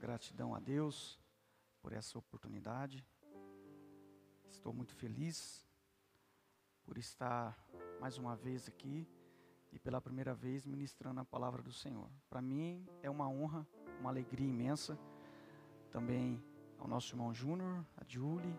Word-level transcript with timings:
Gratidão 0.00 0.54
a 0.54 0.58
Deus 0.58 1.20
por 1.82 1.92
essa 1.92 2.18
oportunidade. 2.18 3.06
Estou 4.50 4.72
muito 4.72 4.94
feliz 4.94 5.68
por 6.82 6.96
estar 6.96 7.62
mais 8.00 8.16
uma 8.16 8.34
vez 8.34 8.66
aqui 8.66 9.06
e 9.70 9.78
pela 9.78 10.00
primeira 10.00 10.32
vez 10.32 10.64
ministrando 10.64 11.20
a 11.20 11.24
palavra 11.24 11.62
do 11.62 11.70
Senhor. 11.70 12.10
Para 12.30 12.40
mim 12.40 12.88
é 13.02 13.10
uma 13.10 13.28
honra, 13.28 13.68
uma 13.98 14.08
alegria 14.08 14.48
imensa. 14.48 14.98
Também 15.90 16.42
ao 16.78 16.88
nosso 16.88 17.12
irmão 17.12 17.34
Júnior, 17.34 17.84
a 17.94 18.02
Julie, 18.08 18.58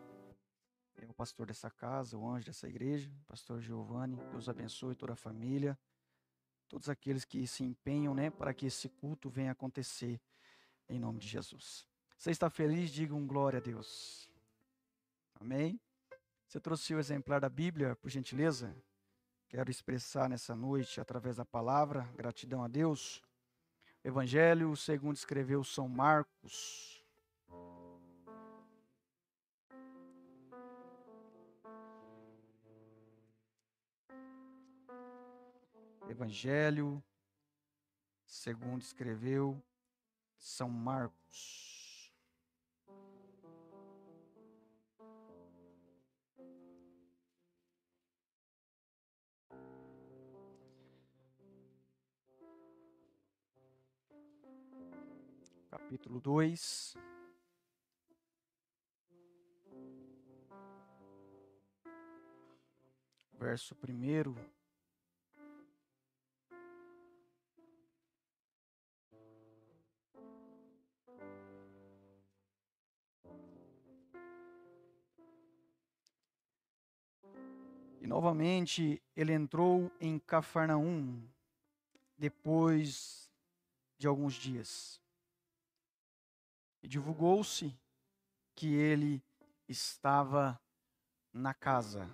é 0.95 1.07
o 1.07 1.13
pastor 1.13 1.47
dessa 1.47 1.71
casa, 1.71 2.19
o 2.19 2.29
anjo 2.29 2.45
dessa 2.45 2.67
igreja, 2.67 3.09
o 3.23 3.25
pastor 3.25 3.59
Giovanni. 3.59 4.15
Deus 4.29 4.47
abençoe 4.47 4.93
toda 4.93 5.13
a 5.13 5.15
família, 5.15 5.75
todos 6.69 6.87
aqueles 6.87 7.25
que 7.25 7.47
se 7.47 7.63
empenham, 7.63 8.13
né, 8.13 8.29
para 8.29 8.53
que 8.53 8.67
esse 8.67 8.87
culto 8.87 9.27
venha 9.27 9.53
acontecer 9.53 10.21
em 10.91 10.99
nome 10.99 11.19
de 11.19 11.27
Jesus. 11.27 11.87
Você 12.17 12.31
está 12.31 12.49
feliz? 12.49 12.91
Diga 12.91 13.15
um 13.15 13.25
glória 13.25 13.57
a 13.57 13.61
Deus. 13.61 14.29
Amém? 15.39 15.79
Você 16.45 16.59
trouxe 16.59 16.93
o 16.93 16.99
exemplar 16.99 17.39
da 17.39 17.49
Bíblia, 17.49 17.95
por 17.95 18.09
gentileza? 18.09 18.75
Quero 19.47 19.71
expressar 19.71 20.29
nessa 20.29 20.53
noite, 20.53 20.99
através 20.99 21.37
da 21.37 21.45
palavra, 21.45 22.07
gratidão 22.15 22.61
a 22.63 22.67
Deus. 22.67 23.23
Evangelho 24.03 24.75
segundo 24.75 25.15
escreveu 25.15 25.63
São 25.63 25.87
Marcos. 25.87 27.01
Evangelho 36.09 37.01
segundo 38.25 38.81
escreveu 38.81 39.61
São 40.41 40.69
Marcos. 40.69 41.71
capítulo 55.69 56.19
2. 56.19 56.95
Verso 63.37 63.75
1. 63.75 64.60
Novamente 78.11 79.01
ele 79.15 79.31
entrou 79.31 79.89
em 79.97 80.19
Cafarnaum 80.19 81.25
depois 82.17 83.31
de 83.97 84.05
alguns 84.05 84.33
dias. 84.33 85.01
E 86.83 86.89
divulgou-se 86.89 87.73
que 88.53 88.67
ele 88.73 89.23
estava 89.65 90.59
na 91.31 91.53
casa. 91.53 92.13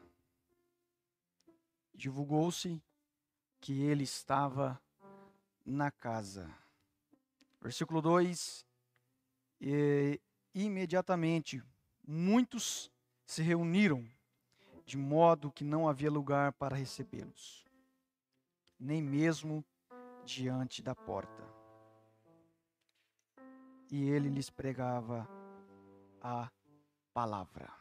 Divulgou-se 1.96 2.80
que 3.60 3.82
ele 3.82 4.04
estava 4.04 4.80
na 5.66 5.90
casa. 5.90 6.48
Versículo 7.60 8.04
2: 8.04 8.64
E 9.60 10.22
imediatamente 10.54 11.64
muitos 12.08 12.92
se 13.26 13.42
reuniram, 13.42 14.08
de 14.88 14.98
modo 14.98 15.52
que 15.52 15.64
não 15.64 15.88
havia 15.88 16.10
lugar 16.10 16.52
para 16.54 16.76
recebê-los, 16.76 17.64
nem 18.80 19.04
mesmo 19.04 19.64
diante 20.26 20.82
da 20.82 20.96
porta 20.96 21.58
e 23.92 24.10
ele 24.10 24.30
lhes 24.30 24.50
pregava 24.50 25.28
a 26.22 26.50
palavra. 27.14 27.72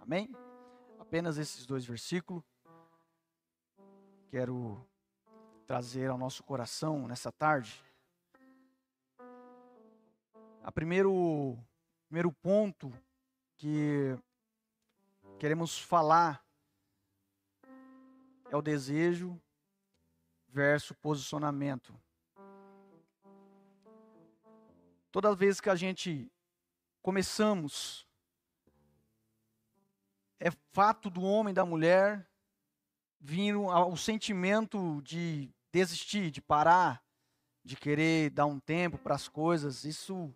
Amém? 0.00 0.34
Apenas 0.98 1.38
esses 1.38 1.64
dois 1.66 1.84
versículos. 1.84 2.42
Quero 4.28 4.84
trazer 5.66 6.10
ao 6.10 6.18
nosso 6.18 6.42
coração 6.42 7.06
nessa 7.06 7.30
tarde. 7.30 7.82
A 10.62 10.72
primeiro, 10.72 11.56
primeiro 12.08 12.32
ponto 12.32 12.92
que 13.56 14.18
queremos 15.38 15.78
falar 15.78 16.43
é 18.54 18.56
o 18.56 18.62
desejo 18.62 19.40
versus 20.48 20.96
posicionamento. 20.96 21.92
Toda 25.10 25.34
vez 25.34 25.60
que 25.60 25.68
a 25.68 25.74
gente 25.74 26.30
começamos, 27.02 28.06
é 30.38 30.52
fato 30.72 31.10
do 31.10 31.22
homem 31.22 31.50
e 31.50 31.54
da 31.54 31.64
mulher 31.64 32.30
vir 33.18 33.56
o 33.56 33.96
sentimento 33.96 35.02
de 35.02 35.52
desistir, 35.72 36.30
de 36.30 36.40
parar, 36.40 37.02
de 37.64 37.74
querer 37.74 38.30
dar 38.30 38.46
um 38.46 38.60
tempo 38.60 38.98
para 38.98 39.16
as 39.16 39.28
coisas. 39.28 39.82
Isso 39.82 40.32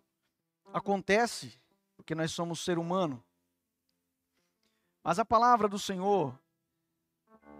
acontece 0.73 1.57
porque 1.95 2.13
nós 2.13 2.31
somos 2.31 2.65
ser 2.65 2.77
humano. 2.77 3.23
Mas 5.01 5.19
a 5.19 5.25
palavra 5.25 5.69
do 5.69 5.79
Senhor 5.79 6.37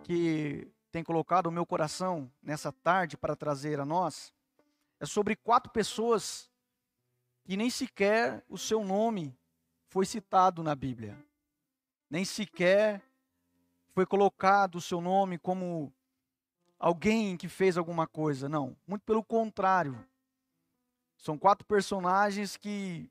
que 0.04 0.72
tem 0.92 1.04
colocado 1.04 1.48
o 1.48 1.52
meu 1.52 1.66
coração 1.66 2.32
nessa 2.42 2.72
tarde 2.72 3.18
para 3.18 3.36
trazer 3.36 3.80
a 3.80 3.86
nós 3.86 4.34
é 5.00 5.06
sobre 5.06 5.36
quatro 5.36 5.72
pessoas 5.72 6.50
e 7.46 7.56
nem 7.56 7.70
sequer 7.70 8.44
o 8.50 8.58
seu 8.58 8.84
nome 8.84 9.36
foi 9.88 10.06
citado 10.06 10.62
na 10.62 10.76
Bíblia. 10.76 11.18
Nem 12.10 12.26
sequer 12.26 13.02
foi 13.94 14.06
colocado 14.06 14.76
o 14.76 14.82
seu 14.82 15.02
nome 15.02 15.38
como 15.38 15.94
alguém 16.78 17.38
que 17.38 17.48
fez 17.48 17.78
alguma 17.78 18.08
coisa. 18.08 18.50
Não, 18.50 18.76
muito 18.86 19.04
pelo 19.04 19.24
contrário. 19.24 20.06
São 21.18 21.38
quatro 21.38 21.66
personagens 21.66 22.56
que, 22.56 23.10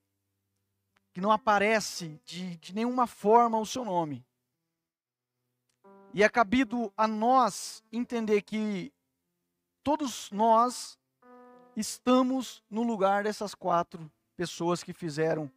que 1.12 1.20
não 1.20 1.30
aparece 1.30 2.20
de, 2.24 2.56
de 2.56 2.74
nenhuma 2.74 3.06
forma 3.06 3.58
o 3.58 3.66
seu 3.66 3.84
nome. 3.84 4.24
E 6.18 6.22
é 6.24 6.28
cabido 6.28 6.92
a 6.96 7.06
nós 7.06 7.80
entender 7.92 8.42
que 8.42 8.92
todos 9.84 10.32
nós 10.32 10.98
estamos 11.76 12.60
no 12.68 12.82
lugar 12.82 13.22
dessas 13.22 13.54
quatro 13.54 14.10
pessoas 14.36 14.82
que 14.82 14.92
fizeram 14.92 15.48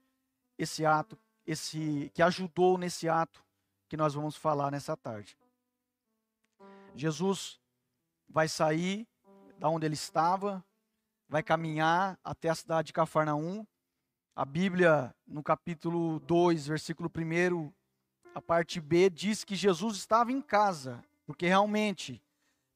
esse 0.59 0.85
ato, 0.85 1.17
esse 1.47 2.11
que 2.13 2.21
ajudou 2.21 2.77
nesse 2.77 3.09
ato 3.09 3.43
que 3.89 3.97
nós 3.97 4.13
vamos 4.13 4.35
falar 4.35 4.69
nessa 4.69 4.95
tarde. 4.95 5.35
Jesus 6.93 7.59
vai 8.29 8.47
sair 8.47 9.07
da 9.57 9.67
onde 9.67 9.87
ele 9.87 9.95
estava, 9.95 10.63
vai 11.27 11.41
caminhar 11.41 12.19
até 12.23 12.49
a 12.49 12.55
cidade 12.55 12.85
de 12.85 12.93
Cafarnaum. 12.93 13.65
A 14.35 14.45
Bíblia, 14.45 15.11
no 15.25 15.41
capítulo 15.41 16.19
2, 16.19 16.67
versículo 16.67 17.09
1, 17.09 17.73
a 18.33 18.41
parte 18.41 18.79
B, 18.79 19.09
diz 19.09 19.43
que 19.43 19.55
Jesus 19.55 19.97
estava 19.97 20.31
em 20.31 20.41
casa, 20.41 21.03
porque 21.25 21.47
realmente, 21.47 22.21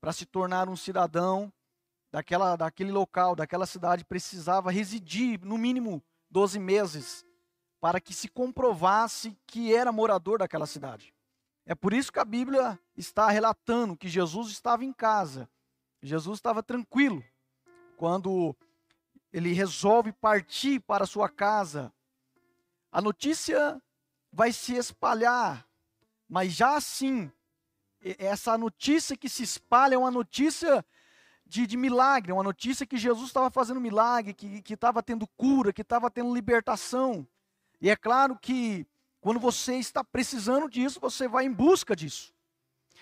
para 0.02 0.12
se 0.12 0.26
tornar 0.26 0.68
um 0.70 0.76
cidadão, 0.76 1.52
daquela, 2.16 2.56
daquele 2.56 2.94
local, 2.94 3.36
daquela 3.36 3.66
cidade, 3.66 4.06
precisava 4.06 4.72
residir 4.72 5.40
no 5.44 5.58
mínimo 5.58 6.02
12 6.30 6.58
meses 6.60 7.26
para 7.82 8.00
que 8.00 8.14
se 8.14 8.30
comprovasse 8.30 9.38
que 9.46 9.76
era 9.76 9.92
morador 9.92 10.40
daquela 10.40 10.66
cidade. 10.66 11.14
É 11.66 11.76
por 11.76 11.94
isso 11.94 12.14
que 12.14 12.20
a 12.20 12.24
Bíblia 12.26 12.80
está 12.96 13.30
relatando 13.30 13.98
que 13.98 14.08
Jesus 14.08 14.50
estava 14.50 14.86
em 14.86 14.94
casa, 14.94 15.50
Jesus 16.02 16.38
estava 16.38 16.64
tranquilo. 16.64 17.22
Quando 17.98 18.56
ele 19.34 19.52
resolve 19.52 20.14
partir 20.14 20.80
para 20.80 21.06
sua 21.06 21.28
casa, 21.28 21.92
a 22.92 23.02
notícia 23.02 23.82
vai 24.36 24.52
se 24.52 24.76
espalhar, 24.76 25.66
mas 26.28 26.52
já 26.52 26.76
assim, 26.76 27.32
essa 28.20 28.58
notícia 28.58 29.16
que 29.16 29.30
se 29.30 29.44
espalha 29.44 29.96
é 29.96 29.98
uma 29.98 30.12
notícia 30.12 30.86
de, 31.46 31.66
de 31.66 31.78
milagre, 31.78 32.34
uma 32.34 32.44
notícia 32.44 32.86
que 32.86 32.98
Jesus 32.98 33.28
estava 33.28 33.50
fazendo 33.50 33.80
milagre, 33.80 34.34
que 34.34 34.74
estava 34.74 35.02
tendo 35.02 35.26
cura, 35.26 35.72
que 35.72 35.84
estava 35.84 36.12
tendo 36.12 36.36
libertação. 36.36 37.26
E 37.80 37.90
é 37.90 37.96
claro 37.96 38.38
que 38.38 38.86
quando 39.22 39.40
você 39.40 39.76
está 39.76 40.04
precisando 40.04 40.70
disso, 40.70 41.00
você 41.00 41.30
vai 41.30 41.46
em 41.46 41.54
busca 41.54 41.96
disso. 41.96 42.34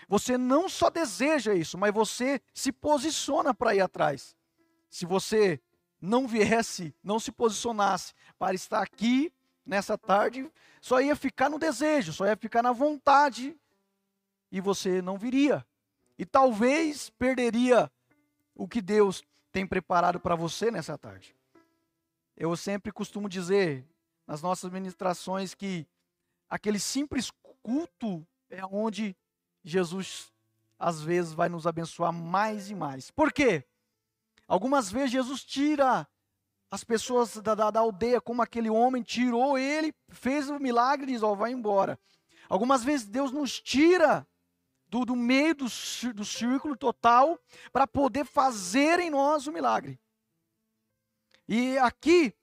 Você 0.07 0.37
não 0.37 0.69
só 0.69 0.91
deseja 0.91 1.55
isso, 1.55 1.79
mas 1.79 1.91
você 1.91 2.39
se 2.53 2.71
posiciona 2.71 3.55
para 3.55 3.73
ir 3.73 3.81
atrás. 3.81 4.35
Se 4.87 5.03
você 5.03 5.59
não 5.99 6.27
viesse, 6.27 6.93
não 7.03 7.19
se 7.19 7.31
posicionasse 7.31 8.13
para 8.37 8.53
estar 8.53 8.83
aqui 8.83 9.33
nessa 9.65 9.97
tarde, 9.97 10.49
só 10.81 11.01
ia 11.01 11.15
ficar 11.15 11.49
no 11.49 11.57
desejo, 11.57 12.11
só 12.13 12.25
ia 12.25 12.35
ficar 12.35 12.61
na 12.61 12.71
vontade 12.71 13.55
e 14.51 14.59
você 14.59 15.01
não 15.01 15.17
viria. 15.17 15.65
E 16.17 16.25
talvez 16.25 17.09
perderia 17.11 17.91
o 18.55 18.67
que 18.67 18.81
Deus 18.81 19.23
tem 19.51 19.65
preparado 19.65 20.19
para 20.19 20.35
você 20.35 20.69
nessa 20.69 20.97
tarde. 20.97 21.35
Eu 22.35 22.55
sempre 22.55 22.91
costumo 22.91 23.29
dizer 23.29 23.85
nas 24.27 24.41
nossas 24.41 24.71
ministrações 24.71 25.53
que 25.53 25.87
aquele 26.49 26.79
simples 26.79 27.31
culto 27.61 28.25
é 28.49 28.65
onde 28.65 29.15
Jesus 29.63 30.31
às 30.77 31.01
vezes 31.01 31.33
vai 31.33 31.49
nos 31.49 31.65
abençoar 31.65 32.11
mais 32.11 32.69
e 32.69 32.75
mais. 32.75 33.09
Por 33.09 33.31
quê? 33.31 33.63
Algumas 34.47 34.91
vezes 34.91 35.11
Jesus 35.11 35.43
tira 35.43 36.07
as 36.73 36.83
pessoas 36.83 37.37
da, 37.37 37.53
da, 37.53 37.69
da, 37.69 37.79
aldeia, 37.81 38.19
como 38.19 38.41
aquele 38.41 38.67
homem 38.67 39.03
tirou 39.03 39.59
ele, 39.59 39.93
fez 40.09 40.49
o 40.49 40.57
milagre 40.57 41.11
e 41.11 41.13
diz: 41.13 41.21
Ó, 41.21 41.35
vai 41.35 41.51
embora. 41.51 41.99
Algumas 42.49 42.83
vezes 42.83 43.05
Deus 43.05 43.31
nos 43.31 43.61
tira 43.61 44.27
do, 44.87 45.05
do 45.05 45.15
meio 45.15 45.53
do, 45.53 45.65
do 46.15 46.25
círculo 46.25 46.75
total 46.75 47.39
para 47.71 47.85
poder 47.85 48.25
fazer 48.25 48.99
em 48.99 49.11
nós 49.11 49.45
o 49.45 49.51
milagre. 49.51 49.99
E 51.47 51.77
aqui, 51.77 52.33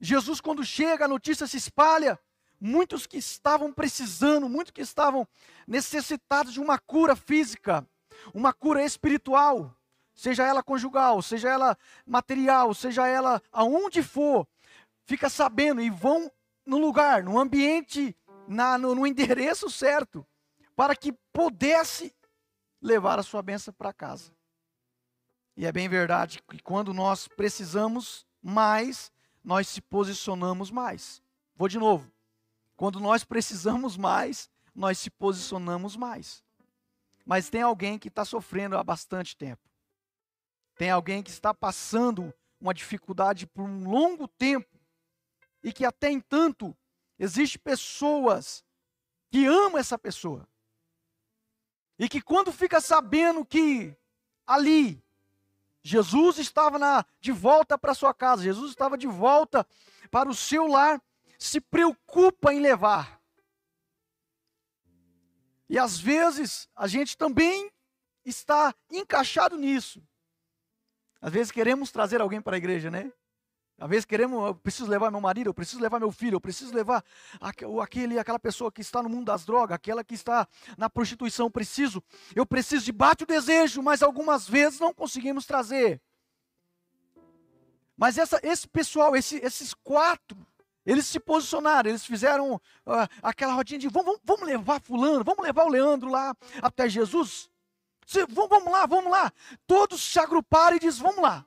Jesus, 0.00 0.40
quando 0.40 0.64
chega, 0.64 1.04
a 1.04 1.08
notícia 1.08 1.46
se 1.46 1.58
espalha. 1.58 2.18
Muitos 2.58 3.06
que 3.06 3.18
estavam 3.18 3.70
precisando, 3.70 4.48
muitos 4.48 4.70
que 4.70 4.80
estavam 4.80 5.28
necessitados 5.68 6.54
de 6.54 6.60
uma 6.60 6.78
cura 6.78 7.14
física, 7.14 7.86
uma 8.32 8.54
cura 8.54 8.82
espiritual, 8.82 9.76
seja 10.14 10.46
ela 10.46 10.62
conjugal, 10.62 11.20
seja 11.20 11.48
ela 11.48 11.76
material, 12.06 12.72
seja 12.72 13.06
ela 13.06 13.42
aonde 13.52 14.02
for, 14.02 14.46
fica 15.04 15.28
sabendo 15.28 15.80
e 15.80 15.90
vão 15.90 16.30
no 16.64 16.78
lugar, 16.78 17.22
no 17.22 17.38
ambiente, 17.38 18.16
na, 18.48 18.78
no, 18.78 18.94
no 18.94 19.06
endereço 19.06 19.70
certo, 19.70 20.26
para 20.76 20.94
que 20.96 21.12
pudesse 21.32 22.14
levar 22.80 23.18
a 23.18 23.22
sua 23.22 23.42
bênção 23.42 23.72
para 23.74 23.92
casa. 23.92 24.32
E 25.56 25.66
é 25.66 25.72
bem 25.72 25.88
verdade 25.88 26.42
que 26.48 26.62
quando 26.62 26.92
nós 26.92 27.28
precisamos 27.28 28.26
mais, 28.42 29.12
nós 29.42 29.68
se 29.68 29.80
posicionamos 29.80 30.70
mais. 30.70 31.22
Vou 31.54 31.68
de 31.68 31.78
novo. 31.78 32.10
Quando 32.76 32.98
nós 32.98 33.22
precisamos 33.22 33.96
mais, 33.96 34.50
nós 34.74 34.98
se 34.98 35.10
posicionamos 35.10 35.96
mais. 35.96 36.42
Mas 37.24 37.48
tem 37.48 37.62
alguém 37.62 37.98
que 37.98 38.08
está 38.08 38.24
sofrendo 38.24 38.76
há 38.76 38.82
bastante 38.82 39.36
tempo. 39.36 39.62
Tem 40.76 40.90
alguém 40.90 41.22
que 41.22 41.30
está 41.30 41.54
passando 41.54 42.34
uma 42.60 42.74
dificuldade 42.74 43.46
por 43.46 43.62
um 43.62 43.88
longo 43.88 44.26
tempo 44.26 44.78
e 45.62 45.72
que 45.72 45.84
até 45.84 46.10
entanto 46.10 46.76
existe 47.18 47.58
pessoas 47.58 48.64
que 49.30 49.46
amam 49.46 49.78
essa 49.78 49.98
pessoa. 49.98 50.48
E 51.98 52.08
que 52.08 52.20
quando 52.20 52.52
fica 52.52 52.80
sabendo 52.80 53.44
que 53.44 53.96
ali 54.46 55.02
Jesus 55.82 56.38
estava 56.38 56.78
na, 56.78 57.04
de 57.20 57.30
volta 57.30 57.78
para 57.78 57.94
sua 57.94 58.14
casa, 58.14 58.42
Jesus 58.42 58.70
estava 58.70 58.96
de 58.96 59.06
volta 59.06 59.66
para 60.10 60.28
o 60.28 60.34
seu 60.34 60.66
lar, 60.66 61.00
se 61.38 61.60
preocupa 61.60 62.52
em 62.52 62.60
levar. 62.60 63.20
E 65.68 65.78
às 65.78 65.98
vezes 65.98 66.68
a 66.74 66.86
gente 66.86 67.16
também 67.16 67.70
está 68.24 68.74
encaixado 68.90 69.56
nisso. 69.56 70.02
Às 71.24 71.32
vezes 71.32 71.50
queremos 71.50 71.90
trazer 71.90 72.20
alguém 72.20 72.38
para 72.38 72.54
a 72.54 72.58
igreja, 72.58 72.90
né? 72.90 73.10
Às 73.78 73.88
vezes 73.88 74.04
queremos, 74.04 74.46
eu 74.46 74.54
preciso 74.54 74.90
levar 74.90 75.10
meu 75.10 75.22
marido, 75.22 75.48
eu 75.48 75.54
preciso 75.54 75.80
levar 75.80 75.98
meu 75.98 76.12
filho, 76.12 76.36
eu 76.36 76.40
preciso 76.40 76.74
levar 76.74 77.02
aquele, 77.40 78.18
aquela 78.18 78.38
pessoa 78.38 78.70
que 78.70 78.82
está 78.82 79.02
no 79.02 79.08
mundo 79.08 79.24
das 79.24 79.42
drogas, 79.42 79.74
aquela 79.74 80.04
que 80.04 80.12
está 80.12 80.46
na 80.76 80.90
prostituição, 80.90 81.50
preciso, 81.50 82.04
eu 82.36 82.44
preciso 82.44 82.84
de 82.84 82.92
bate 82.92 83.24
o 83.24 83.26
desejo, 83.26 83.82
mas 83.82 84.02
algumas 84.02 84.46
vezes 84.46 84.78
não 84.78 84.92
conseguimos 84.92 85.46
trazer. 85.46 85.98
Mas 87.96 88.18
essa, 88.18 88.38
esse 88.42 88.68
pessoal, 88.68 89.16
esse, 89.16 89.36
esses 89.36 89.72
quatro, 89.72 90.36
eles 90.84 91.06
se 91.06 91.18
posicionaram, 91.18 91.88
eles 91.88 92.04
fizeram 92.04 92.56
uh, 92.56 93.08
aquela 93.22 93.54
rodinha 93.54 93.80
de 93.80 93.88
vamos, 93.88 94.18
vamos 94.22 94.46
levar 94.46 94.78
fulano, 94.78 95.24
vamos 95.24 95.42
levar 95.42 95.64
o 95.64 95.70
Leandro 95.70 96.10
lá 96.10 96.36
até 96.60 96.86
Jesus. 96.86 97.48
Vamos 98.28 98.70
lá, 98.70 98.86
vamos 98.86 99.10
lá. 99.10 99.32
Todos 99.66 100.02
se 100.02 100.18
agruparam 100.18 100.76
e 100.76 100.80
dizem: 100.80 101.02
vamos 101.02 101.22
lá. 101.22 101.46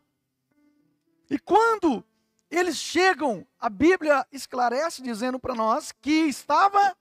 E 1.30 1.38
quando 1.38 2.04
eles 2.50 2.78
chegam, 2.78 3.46
a 3.60 3.70
Bíblia 3.70 4.26
esclarece 4.32 5.02
dizendo 5.02 5.40
para 5.40 5.54
nós 5.54 5.92
que 5.92 6.12
estava 6.12 6.96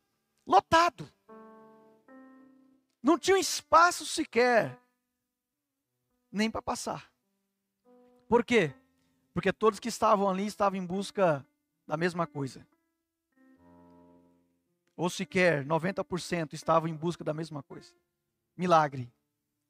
lotado. 0.47 1.11
Não 3.03 3.17
tinha 3.17 3.39
espaço 3.39 4.05
sequer, 4.05 4.77
nem 6.31 6.51
para 6.51 6.61
passar. 6.61 7.11
Por 8.29 8.45
quê? 8.45 8.75
Porque 9.33 9.53
todos 9.53 9.79
que 9.79 9.89
estavam 9.89 10.29
ali 10.29 10.47
estavam 10.47 10.79
em 10.79 10.85
busca 10.85 11.47
da 11.87 11.97
mesma 11.97 12.27
coisa. 12.27 12.67
Ou 14.97 15.09
sequer 15.09 15.65
90% 15.65 16.55
estavam 16.55 16.89
em 16.89 16.95
busca 16.97 17.23
da 17.23 17.33
mesma 17.33 17.63
coisa. 17.63 17.95
Milagre 18.57 19.13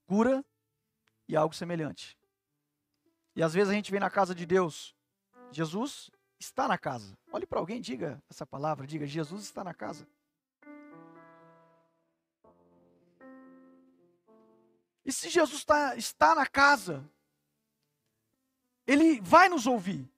cura 0.07 0.45
e 1.29 1.37
algo 1.37 1.55
semelhante. 1.55 2.17
E 3.35 3.43
às 3.43 3.53
vezes 3.53 3.71
a 3.71 3.75
gente 3.75 3.91
vem 3.91 4.01
na 4.01 4.09
casa 4.09 4.35
de 4.35 4.47
Deus, 4.47 4.95
Jesus 5.51 6.11
está 6.39 6.67
na 6.67 6.79
casa. 6.79 7.17
Olhe 7.31 7.47
para 7.47 7.59
alguém, 7.59 7.81
diga 7.81 8.23
essa 8.31 8.47
palavra, 8.47 8.87
diga: 8.87 9.07
Jesus 9.07 9.43
está 9.43 9.63
na 9.63 9.75
casa. 9.75 10.09
E 15.05 15.13
se 15.13 15.29
Jesus 15.29 15.61
está, 15.61 15.97
está 15.97 16.35
na 16.35 16.47
casa, 16.47 17.09
Ele 18.87 19.21
vai 19.21 19.49
nos 19.49 19.67
ouvir. 19.67 20.09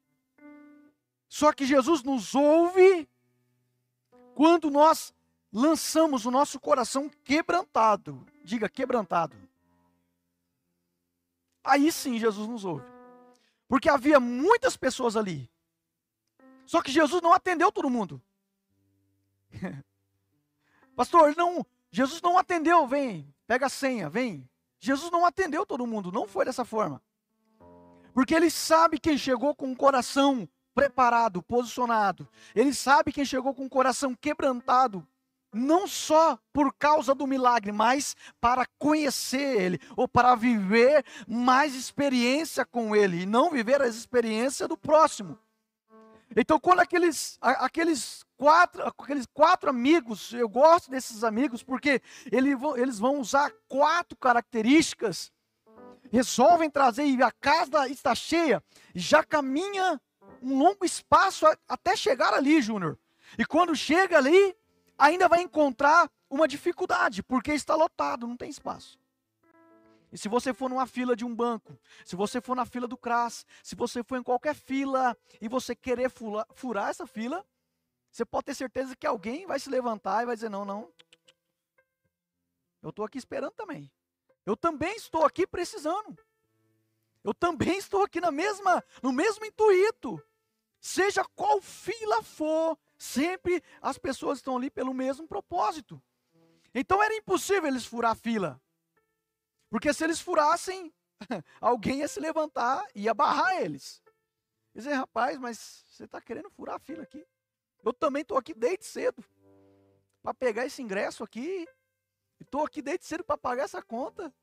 Só 1.29 1.53
que 1.53 1.67
Jesus 1.67 2.03
nos 2.03 2.35
ouve 2.35 3.07
quando 4.35 4.71
nós 4.71 5.13
lançamos 5.53 6.25
o 6.25 6.31
nosso 6.31 6.59
coração 6.59 7.11
quebrantado. 7.23 8.25
Diga 8.43 8.67
quebrantado 8.69 9.48
aí 11.69 11.93
sim 11.93 12.19
Jesus 12.19 12.49
nos 12.49 12.65
ouve. 12.65 12.87
Porque 13.69 13.89
havia 13.89 14.19
muitas 14.19 14.77
pessoas 14.77 15.17
ali. 15.17 15.51
Só 16.67 16.83
que 16.83 16.91
Jesus 16.91 17.23
não 17.23 17.33
atendeu 17.33 17.71
todo 17.71 17.91
mundo. 17.91 18.21
Pastor, 20.97 21.35
não, 21.37 21.65
Jesus 21.91 22.21
não 22.21 22.37
atendeu, 22.37 22.87
vem, 22.87 23.33
pega 23.47 23.67
a 23.67 23.71
senha, 23.71 24.11
vem. 24.11 24.49
Jesus 24.79 25.11
não 25.11 25.25
atendeu 25.25 25.65
todo 25.65 25.87
mundo, 25.87 26.13
não 26.13 26.27
foi 26.27 26.45
dessa 26.45 26.65
forma. 26.65 27.03
Porque 28.13 28.35
ele 28.35 28.51
sabe 28.51 28.99
quem 28.99 29.17
chegou 29.17 29.55
com 29.55 29.71
o 29.71 29.77
coração 29.77 30.49
preparado, 30.75 31.43
posicionado. 31.43 32.29
Ele 32.55 32.73
sabe 32.73 33.13
quem 33.13 33.25
chegou 33.25 33.55
com 33.55 33.67
o 33.67 33.71
coração 33.71 34.15
quebrantado, 34.15 35.07
não 35.53 35.87
só 35.87 36.39
por 36.53 36.73
causa 36.75 37.15
do 37.15 37.27
milagre, 37.27 37.73
mas 37.73 38.15
para 38.41 38.67
conhecer 38.79 39.61
Ele, 39.61 39.81
ou 39.97 40.07
para 40.07 40.35
viver 40.35 41.05
mais 41.27 41.75
experiência 41.75 42.65
com 42.65 42.95
Ele, 42.95 43.23
e 43.23 43.27
não 43.27 43.51
viver 43.51 43.81
a 43.81 43.89
experiência 43.89 44.69
do 44.69 44.77
próximo. 44.77 45.39
Então, 46.37 46.61
quando 46.61 46.81
aqueles, 46.81 47.39
aqueles, 47.41 48.23
quatro, 48.37 48.87
aqueles 48.87 49.27
quatro 49.27 49.71
amigos, 49.71 50.33
eu 50.33 50.49
gosto 50.49 50.91
desses 50.91 51.25
amigos, 51.25 51.63
porque 51.63 52.03
eles 52.31 52.99
vão 52.99 53.19
usar 53.19 53.51
quatro 53.67 54.17
características, 54.17 55.33
resolvem 56.13 56.71
trazer, 56.71 57.05
e 57.05 57.23
a 57.23 57.33
casa 57.33 57.89
está 57.89 58.15
cheia, 58.15 58.63
já 58.95 59.25
caminha 59.25 60.01
um 60.43 60.59
longo 60.59 60.85
espaço 60.85 61.47
até 61.67 61.97
chegar 61.97 62.35
ali, 62.35 62.61
Júnior. 62.61 62.99
E 63.39 63.45
quando 63.45 63.75
chega 63.75 64.19
ali, 64.19 64.55
ainda 64.99 65.29
vai 65.29 65.41
encontrar 65.43 66.11
uma 66.29 66.49
dificuldade, 66.49 67.23
porque 67.23 67.53
está 67.53 67.75
lotado, 67.75 68.27
não 68.27 68.37
tem 68.37 68.51
espaço. 68.51 68.99
E 70.11 70.19
se 70.19 70.29
você 70.29 70.53
for 70.53 70.69
numa 70.69 70.87
fila 70.87 71.15
de 71.15 71.25
um 71.25 71.35
banco, 71.35 71.79
se 72.05 72.17
você 72.17 72.41
for 72.41 72.57
na 72.57 72.65
fila 72.65 72.89
do 72.89 72.97
CRAS, 72.97 73.47
se 73.63 73.77
você 73.77 74.03
for 74.03 74.17
em 74.17 74.23
qualquer 74.23 74.55
fila 74.55 75.17
e 75.41 75.49
você 75.49 75.77
querer 75.77 76.11
furar 76.55 76.89
essa 76.89 77.07
fila, 77.07 77.45
você 78.11 78.25
pode 78.25 78.47
ter 78.47 78.55
certeza 78.55 78.97
que 78.97 79.07
alguém 79.07 79.47
vai 79.47 79.61
se 79.61 79.69
levantar 79.69 80.23
e 80.23 80.27
vai 80.27 80.35
dizer: 80.35 80.49
não, 80.49 80.65
não. 80.65 80.91
Eu 82.83 82.91
estou 82.91 83.05
aqui 83.05 83.19
esperando 83.19 83.53
também. 83.53 83.91
Eu 84.47 84.57
também 84.57 84.97
estou 84.97 85.25
aqui 85.25 85.47
precisando. 85.47 86.17
Eu 87.23 87.35
também 87.35 87.77
estou 87.77 88.03
aqui 88.03 88.21
na 88.21 88.31
mesma, 88.31 88.83
no 89.03 89.13
mesmo 89.13 89.45
intuito. 89.45 90.23
Seja 90.81 91.23
qual 91.37 91.61
fila 91.61 92.23
for, 92.23 92.79
Sempre 92.99 93.63
as 93.81 93.97
pessoas 93.97 94.39
estão 94.39 94.57
ali 94.57 94.69
pelo 94.69 94.93
mesmo 94.93 95.27
propósito. 95.27 96.03
Então 96.75 97.01
era 97.03 97.15
impossível 97.15 97.67
eles 97.69 97.87
furar 97.87 98.11
a 98.11 98.17
fila. 98.17 98.61
Porque 99.71 99.95
se 99.95 100.03
eles 100.03 100.21
furassem, 100.21 100.93
alguém 101.61 102.01
ia 102.01 102.09
se 102.09 102.19
levantar 102.19 102.85
e 102.95 103.03
ia 103.03 103.15
barrar 103.15 103.63
eles. 103.63 104.03
Dizer, 104.75 104.95
rapaz, 104.95 105.39
mas 105.39 105.85
você 105.89 106.05
está 106.05 106.21
querendo 106.21 106.51
furar 106.51 106.77
a 106.77 106.81
fila 106.81 107.05
aqui. 107.05 107.25
Eu 107.85 107.93
também 107.93 108.23
estou 108.23 108.37
aqui 108.37 108.53
desde 108.53 108.85
cedo 108.85 109.25
para 110.21 110.35
pegar 110.35 110.67
esse 110.67 110.83
ingresso 110.83 111.23
aqui. 111.23 111.67
Estou 112.41 112.65
aqui 112.65 112.83
desde 112.83 113.07
cedo 113.07 113.23
para 113.23 113.39
pagar 113.39 113.65
essa 113.65 113.83
conta. 113.83 114.35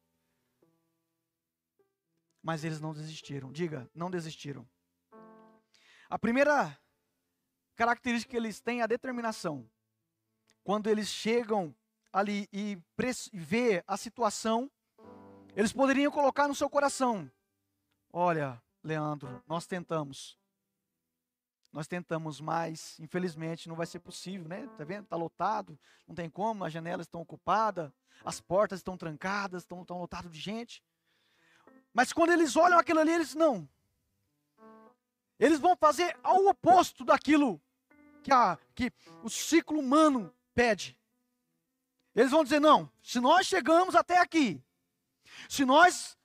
Mas 2.41 2.63
eles 2.63 2.79
não 2.79 2.93
desistiram. 2.93 3.51
Diga, 3.51 3.89
não 3.93 4.09
desistiram. 4.09 4.67
A 6.09 6.19
primeira 6.19 6.77
característica 7.75 8.31
que 8.31 8.37
eles 8.37 8.59
têm 8.59 8.79
é 8.79 8.83
a 8.83 8.87
determinação. 8.87 9.69
Quando 10.63 10.87
eles 10.87 11.07
chegam 11.07 11.75
ali 12.11 12.49
e 12.51 12.77
vê 13.33 13.83
a 13.85 13.97
situação, 13.97 14.71
eles 15.55 15.71
poderiam 15.71 16.11
colocar 16.11 16.47
no 16.47 16.55
seu 16.55 16.69
coração: 16.69 17.29
Olha, 18.11 18.61
Leandro, 18.83 19.43
nós 19.47 19.65
tentamos. 19.65 20.37
Nós 21.71 21.87
tentamos, 21.87 22.39
mas 22.39 22.97
infelizmente 23.01 23.67
não 23.67 23.75
vai 23.75 23.85
ser 23.85 23.99
possível, 23.99 24.47
né? 24.47 24.65
Tá 24.77 24.85
vendo? 24.85 25.05
Tá 25.07 25.17
lotado, 25.17 25.77
não 26.07 26.15
tem 26.15 26.29
como, 26.29 26.63
as 26.63 26.71
janelas 26.71 27.05
estão 27.05 27.19
ocupadas, 27.19 27.91
as 28.23 28.39
portas 28.39 28.79
estão 28.79 28.95
trancadas, 28.95 29.63
estão, 29.63 29.81
estão 29.81 29.99
lotadas 29.99 30.31
de 30.31 30.39
gente. 30.39 30.81
Mas 31.93 32.13
quando 32.13 32.31
eles 32.31 32.55
olham 32.55 32.79
aquilo 32.79 33.01
ali, 33.01 33.11
eles 33.11 33.35
não. 33.35 33.67
Eles 35.37 35.59
vão 35.59 35.75
fazer 35.75 36.17
ao 36.23 36.45
oposto 36.45 37.03
daquilo 37.03 37.61
que, 38.25 38.33
a, 38.33 38.57
que 38.73 38.91
o 39.23 39.29
ciclo 39.29 39.79
humano 39.79 40.33
pede. 40.55 40.97
Eles 42.15 42.31
vão 42.31 42.43
dizer: 42.43 42.59
não, 42.59 42.91
se 43.03 43.19
nós 43.19 43.45
chegamos 43.45 43.93
até 43.93 44.19
aqui, 44.19 44.59
se 45.47 45.63
nós 45.63 46.17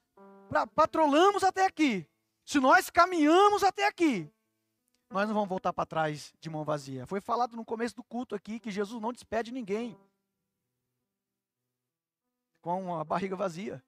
patrolamos 0.73 1.43
até 1.43 1.63
aqui, 1.63 2.07
se 2.43 2.59
nós 2.59 2.89
caminhamos 2.89 3.63
até 3.63 3.85
aqui, 3.85 4.27
nós 5.11 5.27
não 5.27 5.35
vamos 5.35 5.49
voltar 5.49 5.71
para 5.71 5.85
trás 5.85 6.33
de 6.39 6.49
mão 6.49 6.63
vazia. 6.63 7.05
Foi 7.05 7.21
falado 7.21 7.55
no 7.55 7.63
começo 7.63 7.95
do 7.95 8.03
culto 8.03 8.33
aqui 8.33 8.59
que 8.59 8.71
Jesus 8.71 8.99
não 8.99 9.13
despede 9.13 9.51
ninguém 9.51 9.95
com 12.61 12.95
a 12.95 13.03
barriga 13.03 13.35
vazia. 13.35 13.83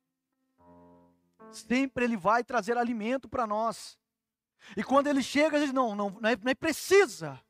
Sempre 1.51 2.05
ele 2.05 2.17
vai 2.17 2.43
trazer 2.43 2.77
alimento 2.77 3.27
para 3.27 3.47
nós. 3.47 3.97
E 4.77 4.83
quando 4.83 5.07
ele 5.07 5.23
chega, 5.23 5.57
ele 5.57 5.65
diz: 5.65 5.73
não, 5.73 5.95
não, 5.95 6.11
não 6.11 6.29
é, 6.29 6.35
não 6.35 6.51
é 6.51 6.55
precisa. 6.55 7.41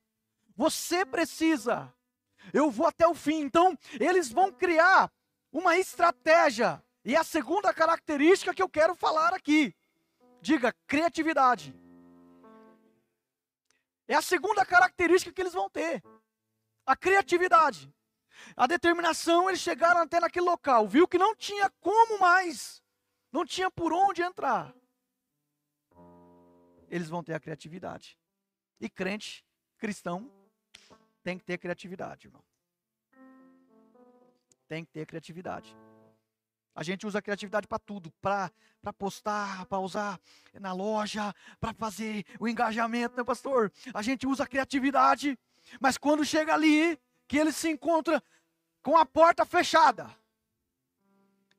Você 0.56 1.06
precisa. 1.06 1.94
Eu 2.54 2.70
vou 2.70 2.88
até 2.88 3.08
o 3.08 3.14
fim. 3.14 3.42
Então, 3.42 3.78
eles 4.00 4.32
vão 4.32 4.52
criar 4.52 5.12
uma 5.52 5.78
estratégia. 5.78 6.84
E 7.06 7.16
a 7.16 7.24
segunda 7.24 7.74
característica 7.74 8.54
que 8.54 8.62
eu 8.62 8.70
quero 8.70 8.96
falar 8.96 9.34
aqui. 9.34 9.76
Diga, 10.42 10.74
criatividade. 10.88 11.76
É 14.08 14.16
a 14.16 14.22
segunda 14.22 14.66
característica 14.66 15.32
que 15.32 15.42
eles 15.42 15.54
vão 15.54 15.70
ter. 15.70 16.04
A 16.86 16.96
criatividade. 16.96 17.92
A 18.56 18.68
determinação, 18.68 19.50
eles 19.50 19.62
chegaram 19.62 20.02
até 20.02 20.20
naquele 20.20 20.46
local, 20.46 20.88
viu 20.88 21.08
que 21.08 21.18
não 21.18 21.36
tinha 21.36 21.70
como 21.80 22.20
mais, 22.20 22.84
não 23.32 23.46
tinha 23.46 23.72
por 23.72 23.94
onde 23.94 24.22
entrar. 24.22 24.76
Eles 26.90 27.10
vão 27.10 27.24
ter 27.24 27.34
a 27.34 27.40
criatividade. 27.40 28.20
E 28.80 28.90
crente, 28.90 29.46
cristão, 29.78 30.32
tem 31.24 31.38
que 31.38 31.46
ter 31.46 31.58
criatividade, 31.58 32.28
irmão. 32.28 32.44
Tem 34.68 34.84
que 34.84 34.92
ter 34.92 35.06
criatividade. 35.06 35.76
A 36.76 36.84
gente 36.84 37.06
usa 37.06 37.20
a 37.20 37.22
criatividade 37.22 37.68
para 37.68 37.78
tudo, 37.78 38.12
para 38.20 38.52
postar, 38.98 39.66
para 39.68 39.80
usar 39.80 40.20
na 40.60 40.74
loja, 40.74 41.34
para 41.60 41.74
fazer 41.74 42.26
o 42.40 42.48
engajamento, 42.48 43.16
né, 43.16 43.24
pastor? 43.24 43.72
A 43.94 44.02
gente 44.02 44.26
usa 44.26 44.44
a 44.44 44.48
criatividade, 44.48 45.38
mas 45.80 45.98
quando 45.98 46.26
chega 46.26 46.54
ali, 46.54 47.00
que 47.28 47.38
ele 47.38 47.52
se 47.52 47.70
encontra 47.70 48.22
com 48.82 48.98
a 48.98 49.06
porta 49.06 49.46
fechada, 49.46 50.10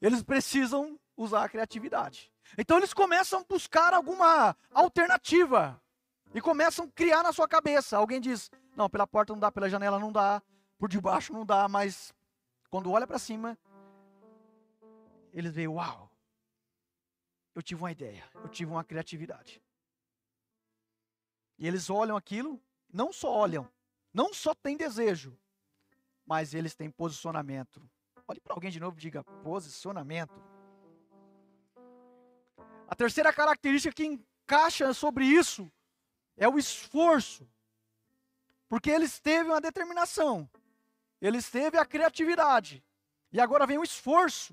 eles 0.00 0.23
precisam 0.23 0.99
usar 1.16 1.44
a 1.44 1.49
criatividade. 1.49 2.33
Então 2.59 2.76
eles 2.76 2.92
começam 2.92 3.40
a 3.40 3.44
buscar 3.44 3.94
alguma 3.94 4.56
alternativa 4.73 5.80
e 6.35 6.40
começam 6.40 6.87
a 6.87 6.90
criar 6.90 7.23
na 7.23 7.33
sua 7.33 7.47
cabeça. 7.47 7.97
Alguém 7.97 8.21
diz: 8.21 8.50
não, 8.76 8.88
pela 8.90 9.07
porta 9.07 9.33
não 9.33 9.40
dá, 9.40 9.50
pela 9.50 9.69
janela 9.69 9.99
não 9.99 10.12
dá, 10.12 10.43
por 10.78 10.88
debaixo 10.88 11.33
não 11.33 11.45
dá, 11.45 11.69
mas 11.69 12.14
quando 12.71 12.90
olha 12.90 13.07
para 13.07 13.19
cima, 13.19 13.59
eles 15.33 15.52
veem, 15.52 15.69
uau, 15.69 16.11
eu 17.54 17.62
tive 17.62 17.83
uma 17.83 17.93
ideia, 17.93 18.25
eu 18.35 18.49
tive 18.49 18.71
uma 18.71 18.85
criatividade. 18.85 19.62
E 21.59 21.66
eles 21.66 21.88
olham 21.88 22.16
aquilo, 22.16 22.61
não 22.93 23.12
só 23.12 23.33
olham, 23.33 23.69
não 24.12 24.35
só 24.35 24.54
têm 24.54 24.76
desejo, 24.76 25.38
mas 26.26 26.54
eles 26.54 26.75
têm 26.75 26.90
posicionamento. 26.90 27.88
Olhe 28.26 28.40
para 28.40 28.54
alguém 28.54 28.71
de 28.71 28.81
novo 28.81 28.97
e 28.97 29.00
diga: 29.00 29.23
posicionamento. 29.43 30.43
A 32.88 32.95
terceira 32.95 33.33
característica 33.33 33.95
que 33.95 34.04
encaixa 34.04 34.93
sobre 34.95 35.25
isso 35.25 35.71
é 36.37 36.49
o 36.49 36.59
esforço. 36.59 37.49
Porque 38.75 38.90
eles 38.90 39.21
teve 39.21 39.50
uma 39.50 39.61
determinação, 39.61 40.50
eles 41.21 41.49
teve 41.49 41.78
a 41.78 41.87
criatividade, 41.87 42.83
e 43.31 43.40
agora 43.40 43.69
vem 43.69 43.78
o 43.78 43.85
esforço. 43.85 44.52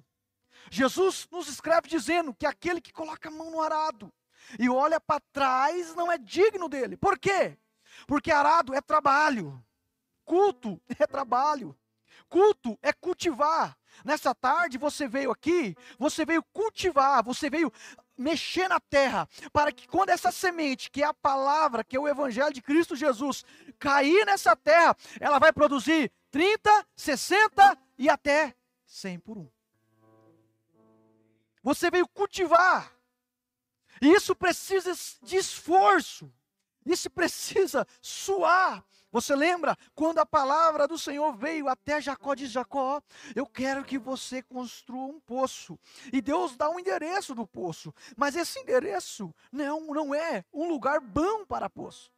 Jesus 0.70 1.28
nos 1.32 1.48
escreve 1.48 1.90
dizendo 1.90 2.32
que 2.32 2.46
aquele 2.46 2.80
que 2.80 2.94
coloca 2.94 3.30
a 3.30 3.32
mão 3.32 3.50
no 3.50 3.60
arado 3.60 4.14
e 4.60 4.70
olha 4.70 5.02
para 5.02 5.24
trás 5.34 5.96
não 5.96 6.12
é 6.12 6.20
digno 6.20 6.70
dele. 6.70 6.96
Por 6.96 7.18
quê? 7.18 7.58
Porque 8.06 8.32
arado 8.32 8.76
é 8.76 8.80
trabalho, 8.80 9.60
culto 10.24 10.80
é 11.00 11.08
trabalho, 11.08 11.76
culto 12.30 12.78
é 12.84 12.94
cultivar. 12.94 13.76
Nessa 14.06 14.36
tarde 14.36 14.78
você 14.78 15.08
veio 15.08 15.32
aqui, 15.32 15.76
você 15.98 16.26
veio 16.26 16.44
cultivar, 16.54 17.24
você 17.24 17.50
veio 17.50 17.74
mexer 18.16 18.68
na 18.68 18.80
terra, 18.80 19.28
para 19.52 19.72
que 19.72 19.88
quando 19.88 20.10
essa 20.10 20.32
semente, 20.32 20.92
que 20.92 21.02
é 21.02 21.08
a 21.08 21.14
palavra, 21.14 21.84
que 21.84 21.96
é 21.96 22.00
o 22.00 22.08
evangelho 22.08 22.54
de 22.54 22.62
Cristo 22.62 22.96
Jesus, 22.96 23.44
cair 23.82 24.24
nessa 24.28 24.56
terra, 24.56 24.96
ela 25.20 25.40
vai 25.40 25.52
produzir 25.52 26.12
30, 26.30 26.88
60 26.96 27.78
e 27.98 28.08
até 28.08 28.56
100 28.86 29.20
por 29.20 29.38
um. 29.40 29.50
Você 31.64 31.90
veio 31.90 32.08
cultivar. 32.08 32.96
E 34.00 34.08
isso 34.08 34.36
precisa 34.36 34.94
de 35.24 35.36
esforço. 35.36 36.32
Isso 36.86 37.10
precisa 37.10 37.86
suar. 38.02 38.84
Você 39.12 39.36
lembra 39.36 39.78
quando 39.94 40.20
a 40.20 40.26
palavra 40.26 40.88
do 40.88 40.98
Senhor 40.98 41.36
veio 41.36 41.68
até 41.68 42.00
Jacó, 42.00 42.34
diz 42.34 42.50
Jacó, 42.50 43.02
eu 43.36 43.46
quero 43.46 43.84
que 43.84 43.98
você 43.98 44.42
construa 44.42 45.06
um 45.06 45.20
poço. 45.20 45.78
E 46.14 46.22
Deus 46.22 46.56
dá 46.56 46.70
um 46.70 46.80
endereço 46.80 47.36
do 47.36 47.46
poço. 47.46 47.94
Mas 48.16 48.36
esse 48.36 48.60
endereço 48.60 49.34
não, 49.52 49.88
não 49.88 50.16
é 50.16 50.46
um 50.54 50.70
lugar 50.70 51.02
bom 51.02 51.46
para 51.46 51.70
poço. 51.70 52.12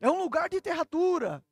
É 0.00 0.10
um 0.10 0.18
lugar 0.18 0.48
de 0.48 0.60
terra 0.60 0.84
dura. 0.84 1.44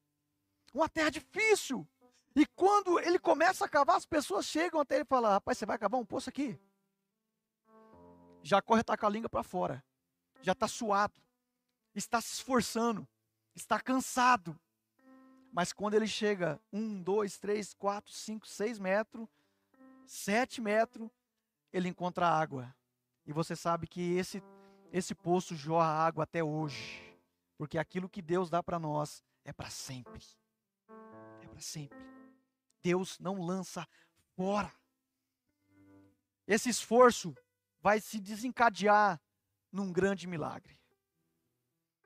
Uma 0.75 0.88
terra 0.88 1.11
difícil. 1.11 1.87
E 2.34 2.46
quando 2.46 2.99
ele 3.00 3.18
começa 3.18 3.64
a 3.64 3.68
cavar, 3.68 3.96
as 3.96 4.06
pessoas 4.06 4.46
chegam 4.46 4.80
até 4.80 4.96
ele 4.96 5.04
e 5.04 5.06
falam, 5.06 5.30
rapaz, 5.30 5.58
você 5.58 5.66
vai 5.66 5.78
cavar 5.78 6.00
um 6.00 6.04
poço 6.04 6.30
aqui? 6.30 6.58
Está 8.42 8.96
com 8.96 9.06
a 9.06 9.11
língua 9.11 9.28
para 9.28 9.42
fora. 9.42 9.84
Já 10.40 10.52
está 10.52 10.66
suado. 10.66 11.14
Está 11.94 12.20
se 12.20 12.34
esforçando 12.34 13.06
está 13.54 13.80
cansado. 13.80 14.58
Mas 15.52 15.72
quando 15.72 15.94
ele 15.94 16.06
chega 16.06 16.61
um, 16.72 17.02
dois, 17.02 17.38
três, 17.38 17.75
quatro, 17.75 18.12
cinco, 18.12 18.46
seis 18.46 18.78
metros, 18.78 19.28
sete 20.06 20.61
metros, 20.61 21.11
ele 21.72 21.88
encontra 21.88 22.26
água. 22.26 22.75
E 23.26 23.32
você 23.32 23.54
sabe 23.54 23.87
que 23.87 24.14
esse, 24.16 24.42
esse 24.90 25.14
poço 25.14 25.54
jorra 25.54 25.88
água 25.88 26.25
até 26.25 26.42
hoje. 26.42 27.12
Porque 27.56 27.78
aquilo 27.78 28.09
que 28.09 28.23
Deus 28.23 28.50
dá 28.50 28.62
para 28.62 28.78
nós 28.78 29.23
é 29.44 29.52
para 29.52 29.71
sempre. 29.71 30.25
É 31.40 31.47
para 31.47 31.61
sempre. 31.61 31.99
Deus 32.82 33.18
não 33.18 33.40
lança 33.40 33.87
fora. 34.35 34.73
Esse 36.47 36.68
esforço 36.68 37.35
vai 37.80 38.00
se 38.00 38.21
desencadear 38.21 39.21
num 39.71 39.92
grande 39.92 40.26
milagre. 40.26 40.78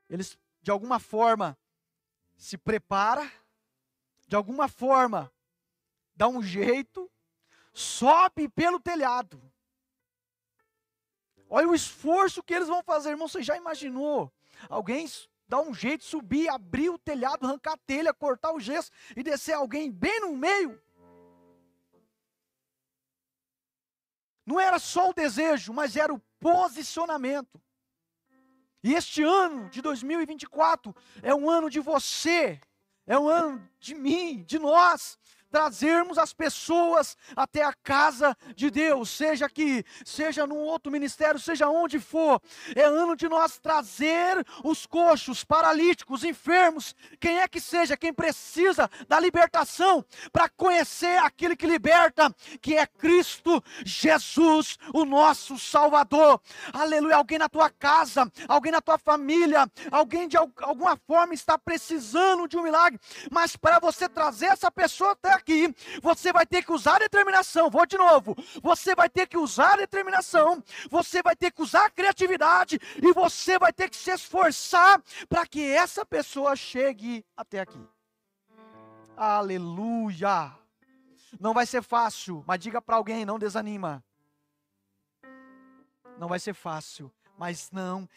Eles 0.09 0.38
de 0.62 0.71
alguma 0.71 0.99
forma 0.99 1.59
se 2.37 2.59
prepara, 2.59 3.31
de 4.26 4.37
alguma 4.37 4.69
forma 4.69 5.33
dá 6.15 6.29
um 6.29 6.43
jeito, 6.43 7.11
sobe 7.73 8.49
pelo 8.49 8.81
telhado. 8.81 9.41
Olha 11.49 11.69
o 11.69 11.75
esforço 11.75 12.43
que 12.43 12.55
eles 12.55 12.69
vão 12.69 12.83
fazer, 12.83 13.11
irmão. 13.11 13.29
Você 13.29 13.43
já 13.43 13.57
imaginou? 13.57 14.33
Alguém 14.69 15.07
dá 15.49 15.61
um 15.61 15.73
jeito, 15.73 16.05
subir, 16.05 16.49
abrir 16.49 16.91
o 16.91 16.99
telhado, 16.99 17.47
arrancar 17.47 17.75
a 17.75 17.79
telha, 17.79 18.12
cortar 18.12 18.53
o 18.53 18.61
gesso 18.61 18.91
e 19.17 19.23
descer 19.23 19.53
alguém 19.53 19.91
bem 19.91 20.21
no 20.21 20.37
meio? 20.37 20.81
Não 24.45 24.61
era 24.61 24.79
só 24.79 25.11
o 25.11 25.15
desejo, 25.15 25.73
mas 25.73 25.97
era 25.97 26.15
o 26.15 26.21
posicionamento. 26.38 27.61
E 28.83 28.95
este 28.95 29.23
ano 29.23 29.69
de 29.71 29.83
2024 29.83 30.95
é 31.21 31.35
um 31.35 31.50
ano 31.50 31.69
de 31.69 31.81
você, 31.81 32.61
é 33.05 33.19
um 33.19 33.29
ano 33.29 33.69
de 33.81 33.97
mim, 33.97 34.45
de 34.45 34.59
nós, 34.59 35.19
trazermos 35.57 36.19
as 36.19 36.35
pessoas 36.35 37.17
até 37.35 37.65
a 37.65 37.73
casa 37.73 38.37
de 38.55 38.71
Deus, 38.71 39.09
seja 39.09 39.47
aqui, 39.47 39.83
seja 40.05 40.47
num 40.47 40.59
outro 40.59 40.93
ministério, 40.93 41.41
seja 41.41 41.67
onde 41.67 41.99
for. 41.99 42.43
É 42.75 42.83
ano 42.83 43.17
de 43.17 43.27
nós 43.27 43.59
trazer 43.59 44.47
os 44.63 44.85
coxos, 44.85 45.45
paralíticos, 45.45 46.25
enfermos, 46.25 46.95
quem 47.19 47.39
é 47.39 47.49
que 47.49 47.59
seja, 47.59 47.97
quem 47.97 48.13
precisa 48.13 48.91
da 49.09 49.19
libertação, 49.19 50.05
para 50.31 50.47
conhecer 50.51 51.19
aquele 51.21 51.57
que 51.57 51.67
liberta, 51.67 52.31
que 52.61 52.77
é 52.77 52.87
Cristo 52.87 53.65
Jesus, 53.83 54.77
o 54.93 55.07
nosso 55.07 55.59
Salvador. 55.59 56.39
Aleluia. 56.71 57.17
Alguém 57.17 57.39
na 57.39 57.49
tua 57.49 57.71
casa, 57.71 58.31
alguém 58.47 58.73
na 58.73 58.83
tua 58.83 58.99
família, 58.99 59.67
alguém 59.91 60.29
de 60.29 60.37
alguma 60.37 60.99
forma 61.07 61.33
está 61.33 61.57
precisando 61.57 62.47
de 62.47 62.59
um 62.59 62.63
milagre, 62.63 63.01
mas 63.31 63.57
para 63.57 63.79
você 63.79 64.07
trazer 64.07 64.47
essa 64.47 64.71
pessoa 64.71 65.13
até 65.13 65.33
aqui, 65.47 65.73
você 66.03 66.33
vai 66.33 66.45
ter 66.45 66.65
que 66.65 66.73
usar 66.73 66.99
determinação. 66.99 67.71
Vou 67.71 67.87
de 67.87 67.97
novo. 67.97 68.37
Você 68.61 68.95
vai 68.95 69.09
ter 69.09 69.29
que 69.29 69.38
usar 69.38 69.76
determinação, 69.76 70.62
você 70.91 71.23
vai 71.23 71.37
ter 71.37 71.53
que 71.53 71.62
usar 71.62 71.91
criatividade 71.91 72.81
e 73.00 73.12
você 73.12 73.59
vai 73.59 73.73
ter 73.73 73.88
que 73.88 73.97
se 73.97 74.11
esforçar 74.11 75.00
para 75.29 75.47
que 75.47 75.62
essa 75.62 76.05
pessoa 76.05 76.57
chegue 76.57 77.25
até 77.37 77.61
aqui. 77.61 77.81
Aleluia! 79.17 80.53
Não 81.38 81.55
vai 81.55 81.67
ser 81.67 81.83
fácil, 81.83 82.43
mas 82.47 82.59
diga 82.59 82.83
para 82.83 82.97
alguém, 82.97 83.25
não 83.25 83.38
desanima. 83.38 84.05
Não 86.19 86.29
vai 86.29 86.38
ser 86.38 86.55
fácil, 86.55 87.12
mas 87.38 87.71
não 87.71 88.09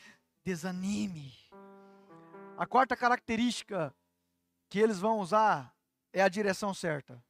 desanime. 0.44 1.34
A 2.58 2.66
quarta 2.66 2.96
característica 2.96 3.94
que 4.70 4.80
eles 4.80 5.00
vão 5.00 5.20
usar 5.20 5.74
é 6.12 6.22
a 6.22 6.30
direção 6.30 6.74
certa. 6.74 7.24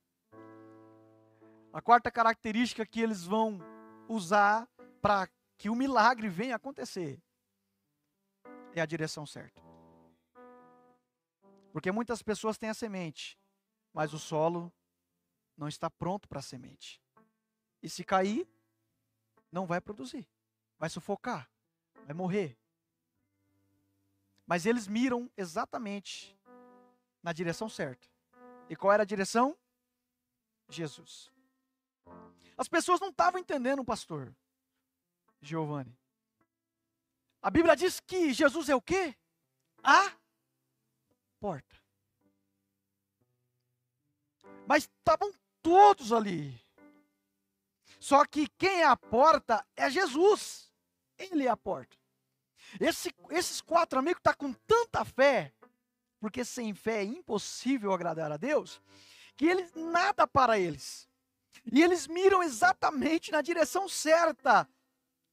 A 1.72 1.82
quarta 1.82 2.10
característica 2.10 2.86
que 2.86 3.02
eles 3.02 3.24
vão 3.24 3.60
usar 4.08 4.68
para 5.02 5.30
que 5.58 5.70
o 5.70 5.76
milagre 5.76 6.28
venha 6.30 6.56
acontecer 6.56 7.22
é 8.74 8.82
a 8.82 8.86
direção 8.86 9.26
certa. 9.26 9.62
Porque 11.72 11.92
muitas 11.92 12.22
pessoas 12.24 12.58
têm 12.58 12.70
a 12.70 12.74
semente, 12.74 13.38
mas 13.94 14.14
o 14.14 14.20
solo 14.20 14.74
não 15.56 15.68
está 15.68 15.90
pronto 15.90 16.28
para 16.28 16.40
a 16.40 16.42
semente. 16.42 17.02
E 17.84 17.90
se 17.90 18.04
cair, 18.04 18.48
não 19.52 19.66
vai 19.66 19.80
produzir, 19.80 20.28
vai 20.78 20.90
sufocar, 20.90 21.50
vai 22.06 22.16
morrer. 22.16 22.58
Mas 24.48 24.66
eles 24.66 24.88
miram 24.88 25.30
exatamente 25.38 26.36
na 27.22 27.32
direção 27.32 27.70
certa. 27.70 28.08
E 28.70 28.76
qual 28.76 28.94
era 28.94 29.04
a 29.04 29.06
direção? 29.06 29.58
Jesus. 30.70 31.32
As 32.56 32.68
pessoas 32.68 33.00
não 33.00 33.10
estavam 33.10 33.40
entendendo 33.40 33.80
o 33.80 33.86
pastor 33.86 34.34
Giovanni. 35.42 35.98
A 37.42 37.50
Bíblia 37.50 37.76
diz 37.76 38.00
que 38.00 38.32
Jesus 38.34 38.70
é 38.70 38.76
o 38.76 38.82
quê? 38.82 39.16
A 39.82 40.14
porta. 41.40 41.76
Mas 44.68 44.84
estavam 44.84 45.34
todos 45.64 46.12
ali. 46.12 46.62
Só 48.00 48.26
que 48.26 48.48
quem 48.50 48.82
é 48.82 48.86
a 48.86 48.96
porta 48.96 49.66
é 49.76 49.90
Jesus. 49.90 50.72
Ele 51.18 51.48
é 51.48 51.50
a 51.50 51.58
porta. 51.58 51.98
Esse, 52.80 53.14
esses 53.32 53.62
quatro 53.62 53.98
amigos 53.98 54.20
estão 54.20 54.34
tá 54.34 54.38
com 54.38 54.54
tanta 54.54 55.04
fé 55.04 55.54
porque 56.20 56.44
sem 56.44 56.74
fé 56.74 57.02
é 57.02 57.04
impossível 57.04 57.94
agradar 57.94 58.32
a 58.32 58.38
Deus, 58.38 58.82
que 59.36 59.46
eles 59.46 59.74
nada 59.74 60.28
para 60.28 60.60
eles. 60.60 61.08
E 61.72 61.82
eles 61.82 62.08
miram 62.08 62.44
exatamente 62.44 63.32
na 63.32 63.42
direção 63.42 63.88
certa 63.88 64.68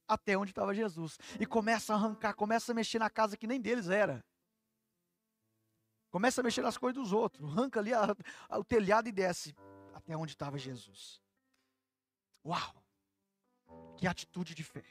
até 0.08 0.36
onde 0.36 0.52
estava 0.52 0.74
Jesus 0.74 1.18
e 1.40 1.46
começa 1.46 1.92
a 1.92 1.96
arrancar, 1.96 2.34
começa 2.34 2.72
a 2.72 2.74
mexer 2.74 2.98
na 2.98 3.10
casa 3.10 3.36
que 3.36 3.46
nem 3.46 3.60
deles 3.60 3.88
era. 3.88 4.24
Começa 6.10 6.40
a 6.40 6.44
mexer 6.44 6.62
nas 6.62 6.78
coisas 6.78 7.02
dos 7.02 7.12
outros, 7.12 7.44
arranca 7.50 7.80
ali 7.80 7.92
a, 7.92 8.16
a, 8.48 8.58
o 8.58 8.64
telhado 8.64 9.08
e 9.08 9.12
desce 9.12 9.54
até 9.92 10.16
onde 10.16 10.32
estava 10.32 10.56
Jesus. 10.56 11.20
Uau! 12.44 12.84
Que 13.98 14.06
atitude 14.06 14.54
de 14.54 14.62
fé. 14.62 14.84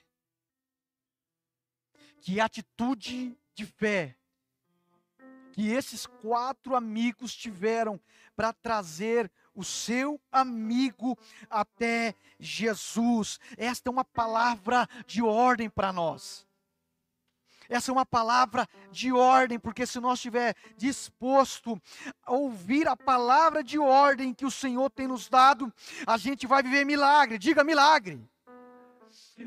Que 2.20 2.40
atitude 2.40 3.40
de 3.54 3.66
fé 3.66 4.18
que 5.56 5.72
esses 5.72 6.06
quatro 6.06 6.76
amigos 6.76 7.34
tiveram 7.34 7.98
para 8.36 8.52
trazer 8.52 9.32
o 9.56 9.64
seu 9.64 10.20
amigo 10.30 11.18
até 11.50 12.14
Jesus. 12.38 13.40
Esta 13.56 13.90
é 13.90 13.92
uma 13.92 14.04
palavra 14.04 14.86
de 15.08 15.24
ordem 15.24 15.70
para 15.70 15.94
nós. 15.94 16.46
Essa 17.70 17.90
é 17.90 17.94
uma 17.94 18.06
palavra 18.06 18.68
de 18.92 19.14
ordem, 19.14 19.58
porque 19.58 19.86
se 19.86 19.98
nós 20.02 20.20
estiver 20.20 20.58
disposto 20.76 21.82
a 22.26 22.34
ouvir 22.34 22.86
a 22.90 22.98
palavra 22.98 23.64
de 23.64 23.80
ordem 23.80 24.34
que 24.34 24.46
o 24.46 24.52
Senhor 24.52 24.90
tem 24.90 25.08
nos 25.08 25.30
dado, 25.30 25.74
a 26.06 26.18
gente 26.18 26.46
vai 26.46 26.62
viver 26.62 26.84
milagre. 26.84 27.38
Diga 27.40 27.64
milagre. 27.64 28.22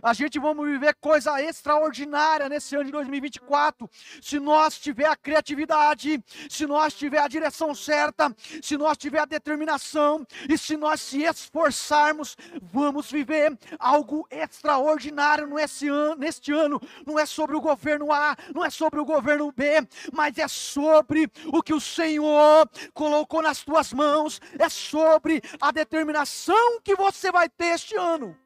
A 0.03 0.13
gente 0.13 0.39
vamos 0.39 0.67
viver 0.67 0.95
coisa 1.01 1.43
extraordinária 1.43 2.49
nesse 2.49 2.77
ano 2.77 2.85
de 2.85 2.93
2024. 2.93 3.89
Se 4.21 4.39
nós 4.39 4.79
tiver 4.79 5.07
a 5.07 5.17
criatividade, 5.17 6.23
se 6.49 6.67
nós 6.67 6.93
tiver 6.95 7.19
a 7.19 7.27
direção 7.27 7.75
certa, 7.75 8.35
se 8.63 8.77
nós 8.77 8.99
tiver 8.99 9.21
a 9.21 9.25
determinação 9.25 10.27
e 10.49 10.59
se 10.59 10.77
nós 10.77 11.01
se 11.01 11.23
esforçarmos, 11.23 12.37
vamos 12.63 13.11
viver 13.11 13.59
algo 13.79 14.27
extraordinário 14.31 15.47
nesse 15.47 15.89
ano, 15.89 16.17
neste 16.17 16.53
ano. 16.53 16.81
Não 17.07 17.19
é 17.19 17.25
sobre 17.25 17.57
o 17.57 17.61
governo 17.61 18.13
A, 18.13 18.37
não 18.55 18.65
é 18.65 18.71
sobre 18.71 19.01
o 19.01 19.07
governo 19.07 19.51
B, 19.51 19.89
mas 20.13 20.37
é 20.37 20.47
sobre 20.49 21.31
o 21.47 21.63
que 21.63 21.73
o 21.73 21.81
Senhor 21.81 22.69
colocou 22.93 23.41
nas 23.41 23.65
tuas 23.65 23.93
mãos, 23.93 24.39
é 24.59 24.69
sobre 24.69 25.43
a 25.61 25.73
determinação 25.73 26.81
que 26.85 26.95
você 26.95 27.33
vai 27.33 27.49
ter 27.49 27.75
este 27.75 27.97
ano. 27.97 28.37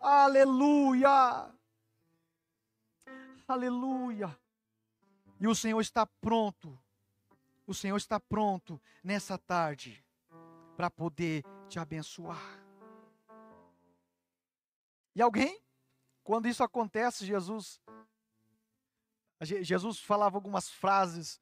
Aleluia! 0.00 1.54
Aleluia! 3.46 4.40
E 5.38 5.46
o 5.46 5.54
Senhor 5.54 5.80
está 5.80 6.06
pronto. 6.06 6.78
O 7.66 7.74
Senhor 7.74 7.96
está 7.98 8.18
pronto 8.18 8.80
nessa 9.04 9.36
tarde 9.36 10.02
para 10.74 10.90
poder 10.90 11.44
te 11.68 11.78
abençoar. 11.78 12.40
E 15.14 15.20
alguém, 15.20 15.60
quando 16.24 16.48
isso 16.48 16.64
acontece, 16.64 17.26
Jesus 17.26 17.78
Jesus 19.42 19.98
falava 19.98 20.36
algumas 20.36 20.68
frases 20.68 21.40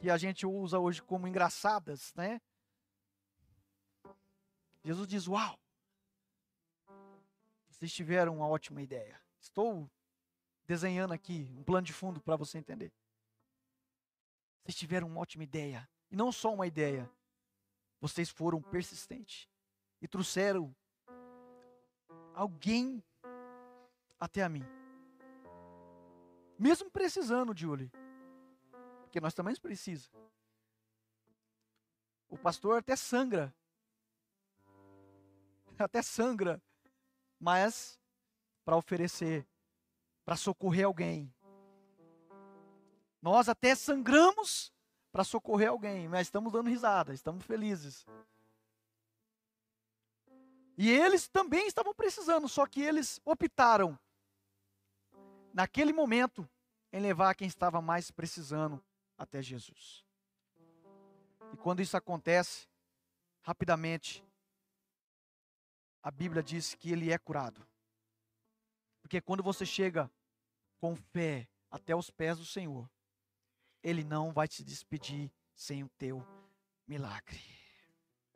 que 0.00 0.10
a 0.10 0.16
gente 0.16 0.46
usa 0.46 0.78
hoje 0.78 1.02
como 1.02 1.28
engraçadas, 1.28 2.12
né? 2.14 2.40
Jesus 4.84 5.06
diz: 5.06 5.26
"Uau! 5.26 5.58
Vocês 7.76 7.92
tiveram 7.92 8.36
uma 8.36 8.48
ótima 8.48 8.80
ideia. 8.80 9.20
Estou 9.38 9.90
desenhando 10.64 11.12
aqui 11.12 11.52
um 11.58 11.62
plano 11.62 11.84
de 11.84 11.92
fundo 11.92 12.22
para 12.22 12.34
você 12.34 12.56
entender. 12.56 12.90
Vocês 14.62 14.74
tiveram 14.74 15.06
uma 15.08 15.20
ótima 15.20 15.44
ideia. 15.44 15.86
E 16.10 16.16
não 16.16 16.32
só 16.32 16.54
uma 16.54 16.66
ideia. 16.66 17.10
Vocês 18.00 18.30
foram 18.30 18.62
persistentes. 18.62 19.46
E 20.00 20.08
trouxeram 20.08 20.74
alguém 22.34 23.04
até 24.18 24.42
a 24.42 24.48
mim. 24.48 24.64
Mesmo 26.58 26.90
precisando, 26.90 27.54
Julie. 27.54 27.92
Porque 29.02 29.20
nós 29.20 29.34
também 29.34 29.54
precisamos. 29.54 30.10
O 32.26 32.38
pastor 32.38 32.78
até 32.78 32.96
sangra. 32.96 33.54
Até 35.78 36.00
sangra 36.00 36.58
mas 37.38 37.98
para 38.64 38.76
oferecer, 38.76 39.46
para 40.24 40.36
socorrer 40.36 40.86
alguém. 40.86 41.32
Nós 43.22 43.48
até 43.48 43.74
sangramos 43.74 44.72
para 45.10 45.24
socorrer 45.24 45.70
alguém, 45.70 46.08
mas 46.08 46.26
estamos 46.26 46.52
dando 46.52 46.68
risada, 46.68 47.14
estamos 47.14 47.44
felizes. 47.44 48.04
E 50.76 50.90
eles 50.90 51.26
também 51.26 51.66
estavam 51.66 51.94
precisando, 51.94 52.48
só 52.48 52.66
que 52.66 52.82
eles 52.82 53.20
optaram, 53.24 53.98
naquele 55.54 55.92
momento, 55.92 56.46
em 56.92 57.00
levar 57.00 57.34
quem 57.34 57.48
estava 57.48 57.80
mais 57.80 58.10
precisando 58.10 58.82
até 59.16 59.40
Jesus. 59.40 60.04
E 61.52 61.56
quando 61.56 61.80
isso 61.80 61.96
acontece, 61.96 62.68
rapidamente, 63.40 64.25
a 66.06 66.10
Bíblia 66.12 66.40
diz 66.40 66.72
que 66.72 66.92
ele 66.92 67.10
é 67.10 67.18
curado. 67.18 67.66
Porque 69.02 69.20
quando 69.20 69.42
você 69.42 69.66
chega 69.66 70.08
com 70.78 70.94
fé 70.94 71.48
até 71.68 71.96
os 71.96 72.10
pés 72.10 72.38
do 72.38 72.46
Senhor, 72.46 72.88
Ele 73.82 74.04
não 74.04 74.32
vai 74.32 74.46
te 74.46 74.62
despedir 74.62 75.32
sem 75.52 75.82
o 75.82 75.88
teu 75.98 76.24
milagre. 76.86 77.42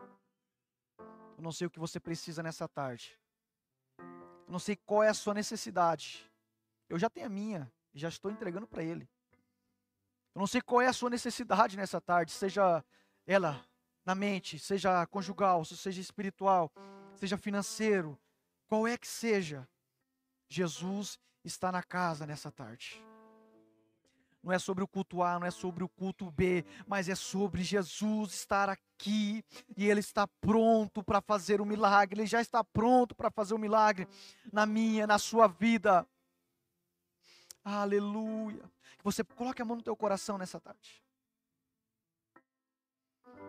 Eu 0.00 1.44
não 1.44 1.52
sei 1.52 1.68
o 1.68 1.70
que 1.70 1.78
você 1.78 2.00
precisa 2.00 2.42
nessa 2.42 2.66
tarde. 2.66 3.16
Eu 3.98 4.50
não 4.50 4.58
sei 4.58 4.74
qual 4.74 5.04
é 5.04 5.08
a 5.08 5.14
sua 5.14 5.32
necessidade. 5.32 6.28
Eu 6.88 6.98
já 6.98 7.08
tenho 7.08 7.26
a 7.26 7.30
minha 7.30 7.72
e 7.94 8.00
já 8.00 8.08
estou 8.08 8.32
entregando 8.32 8.66
para 8.66 8.82
Ele. 8.82 9.08
Eu 10.34 10.40
não 10.40 10.46
sei 10.48 10.60
qual 10.60 10.80
é 10.80 10.88
a 10.88 10.92
sua 10.92 11.08
necessidade 11.08 11.76
nessa 11.76 12.00
tarde, 12.00 12.32
seja 12.32 12.84
ela 13.24 13.64
na 14.04 14.16
mente, 14.16 14.58
seja 14.58 15.06
conjugal, 15.06 15.64
seja 15.64 16.00
espiritual, 16.00 16.72
seja 17.16 17.36
financeiro, 17.36 18.18
qual 18.66 18.86
é 18.86 18.96
que 18.96 19.06
seja. 19.06 19.68
Jesus 20.48 21.18
está 21.44 21.70
na 21.70 21.82
casa 21.82 22.26
nessa 22.26 22.50
tarde. 22.50 23.02
Não 24.42 24.52
é 24.52 24.58
sobre 24.58 24.82
o 24.82 24.88
culto 24.88 25.22
A, 25.22 25.38
não 25.38 25.46
é 25.46 25.50
sobre 25.50 25.84
o 25.84 25.88
culto 25.88 26.30
B, 26.30 26.64
mas 26.86 27.08
é 27.08 27.14
sobre 27.14 27.62
Jesus 27.62 28.32
estar 28.32 28.70
aqui 28.70 29.44
e 29.76 29.86
Ele 29.86 30.00
está 30.00 30.26
pronto 30.26 31.04
para 31.04 31.20
fazer 31.20 31.60
o 31.60 31.66
milagre, 31.66 32.20
Ele 32.20 32.26
já 32.26 32.40
está 32.40 32.64
pronto 32.64 33.14
para 33.14 33.30
fazer 33.30 33.52
o 33.52 33.58
milagre 33.58 34.08
na 34.50 34.64
minha, 34.64 35.06
na 35.06 35.18
sua 35.18 35.46
vida. 35.46 36.06
Aleluia. 37.62 38.62
Que 38.96 39.04
você 39.04 39.22
coloque 39.22 39.60
a 39.60 39.64
mão 39.64 39.76
no 39.76 39.82
teu 39.82 39.94
coração 39.94 40.38
nessa 40.38 40.58
tarde. 40.58 41.02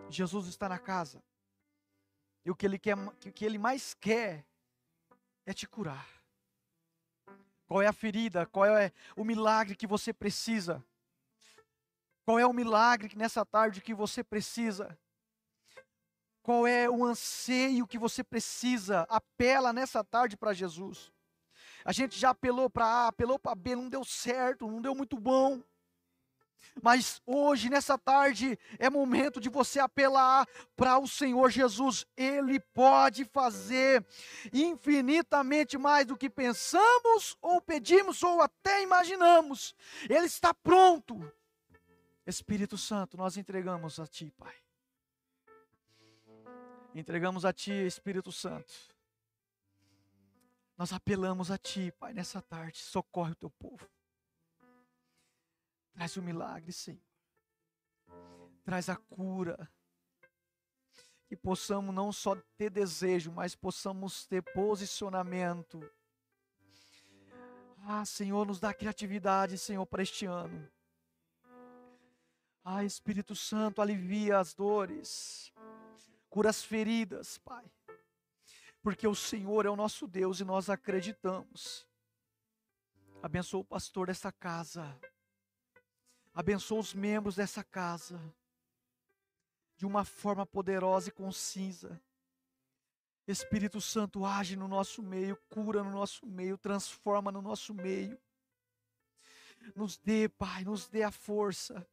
Jesus 0.10 0.47
está 0.47 0.67
na 0.67 0.78
casa. 0.78 1.24
E 2.43 2.51
o 2.51 2.56
que 2.56 2.65
ele 2.65 2.80
quer, 2.80 2.97
o 2.97 3.12
que 3.32 3.45
ele 3.45 3.58
mais 3.58 3.93
quer 3.93 4.45
é 5.45 5.54
te 5.54 5.67
curar. 5.67 6.08
Qual 7.67 7.82
é 7.82 7.88
a 7.88 7.93
ferida? 7.93 8.45
Qual 8.45 8.65
é 8.65 8.91
o 9.15 9.23
milagre 9.23 9.75
que 9.75 9.88
você 9.88 10.12
precisa? 10.12 10.84
Qual 12.25 12.38
é 12.38 12.45
o 12.45 12.54
milagre 12.54 13.10
que 13.10 13.17
nessa 13.17 13.45
tarde 13.45 13.82
que 13.82 13.93
você 13.93 14.23
precisa? 14.23 14.97
Qual 16.43 16.65
é 16.65 16.89
o 16.89 17.06
anseio 17.06 17.88
que 17.88 17.97
você 17.97 18.23
precisa? 18.23 19.01
Apela 19.10 19.71
nessa 19.71 20.04
tarde 20.04 20.36
para 20.36 20.54
Jesus. 20.54 21.12
A 21.86 21.91
gente 21.91 22.17
já 22.19 22.32
apelou 22.32 22.69
para 22.69 22.86
A, 22.86 23.08
apelou 23.08 23.39
para 23.39 23.56
B, 23.56 23.75
não 23.75 23.89
deu 23.89 24.04
certo, 24.04 24.67
não 24.67 24.82
deu 24.82 24.93
muito 24.93 25.19
bom. 25.19 25.63
Mas 26.82 27.21
hoje, 27.26 27.69
nessa 27.69 27.97
tarde, 27.97 28.58
é 28.80 28.89
momento 28.89 29.39
de 29.39 29.50
você 29.50 29.80
apelar 29.80 30.47
para 30.76 30.97
o 30.97 31.08
Senhor 31.08 31.50
Jesus. 31.50 32.06
Ele 32.15 32.60
pode 32.60 33.26
fazer 33.26 34.06
infinitamente 34.54 35.78
mais 35.78 36.06
do 36.06 36.17
que 36.17 36.30
pensamos, 36.30 37.38
ou 37.41 37.62
pedimos, 37.62 38.24
ou 38.24 38.41
até 38.41 38.82
imaginamos. 38.82 39.76
Ele 40.10 40.26
está 40.26 40.54
pronto. 40.54 41.19
Espírito 42.26 42.78
Santo, 42.78 43.17
nós 43.17 43.38
entregamos 43.38 44.00
a 44.00 44.08
Ti, 44.08 44.32
Pai. 44.38 44.56
Entregamos 46.93 47.45
a 47.45 47.54
Ti, 47.54 47.71
Espírito 47.71 48.32
Santo. 48.32 48.74
Nós 50.78 50.93
apelamos 50.93 51.52
a 51.52 51.58
Ti, 51.58 51.93
Pai, 52.00 52.13
nessa 52.13 52.41
tarde. 52.41 52.80
Socorre 52.80 53.32
o 53.32 53.36
Teu 53.36 53.50
povo. 53.50 53.88
Traz 55.93 56.17
o 56.17 56.21
milagre, 56.21 56.71
Senhor. 56.71 57.01
Traz 58.63 58.89
a 58.89 58.95
cura. 58.95 59.69
Que 61.27 61.36
possamos 61.36 61.93
não 61.93 62.12
só 62.12 62.36
ter 62.58 62.69
desejo, 62.69 63.32
mas 63.32 63.56
possamos 63.56 64.25
ter 64.25 64.41
posicionamento. 64.41 65.80
Ah, 67.84 68.06
Senhor, 68.06 68.45
nos 68.45 68.60
dá 68.60 68.73
criatividade, 68.73 69.58
Senhor, 69.58 69.86
para 69.86 70.04
este 70.04 70.25
ano. 70.25 70.69
Ah, 72.63 72.84
Espírito 72.84 73.36
Santo, 73.36 73.82
alivia 73.82 74.38
as 74.38 74.54
dores, 74.54 75.51
cura 76.30 76.49
as 76.49 76.63
feridas, 76.63 77.39
Pai. 77.39 77.65
Porque 78.84 79.08
o 79.08 79.15
Senhor 79.15 79.65
é 79.65 79.69
o 79.69 79.75
nosso 79.75 80.08
Deus 80.08 80.39
e 80.39 80.43
nós 80.43 80.69
acreditamos. 80.69 81.88
Abençoa 83.21 83.62
o 83.62 83.65
pastor 83.65 84.08
dessa 84.08 84.32
casa. 84.32 84.99
Abençoa 86.34 86.80
os 86.80 86.94
membros 86.94 87.36
dessa 87.36 87.63
casa 87.63 88.20
de 89.76 89.86
uma 89.86 90.06
forma 90.06 90.46
poderosa 90.46 91.10
e 91.10 91.12
concisa. 91.12 92.00
Espírito 93.28 93.82
Santo 93.82 94.26
age 94.26 94.56
no 94.56 94.67
nosso 94.67 95.02
meio, 95.02 95.36
cura 95.50 95.84
no 95.84 95.91
nosso 95.91 96.26
meio, 96.26 96.58
transforma 96.58 97.32
no 97.32 97.41
nosso 97.41 97.74
meio. 97.74 98.20
Nos 99.76 99.98
dê, 99.98 100.28
Pai, 100.30 100.63
nos 100.63 100.88
dê 100.88 101.04
a 101.04 101.12
força. 101.12 101.88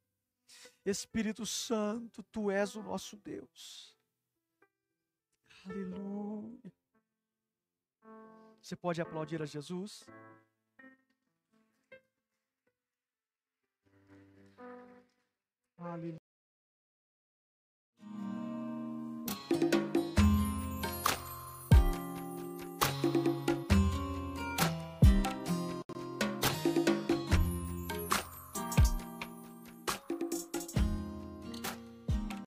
Espírito 0.84 1.44
Santo, 1.44 2.22
tu 2.24 2.50
és 2.50 2.74
o 2.74 2.82
nosso 2.82 3.16
Deus. 3.16 3.96
Aleluia. 5.64 6.72
Você 8.60 8.76
pode 8.76 9.00
aplaudir 9.00 9.40
a 9.42 9.46
Jesus? 9.46 10.04
Amin. 15.80 16.17